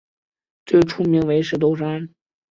[0.65, 2.09] 最初名为石头山。